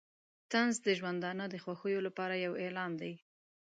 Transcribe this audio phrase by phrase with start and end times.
[0.51, 3.13] طنز د ژوندانه د خوښیو لپاره یو اعلان دی.